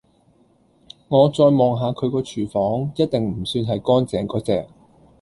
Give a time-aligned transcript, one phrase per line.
[1.09, 4.65] 我再望下佢個"廚房"一定唔算係乾淨果隻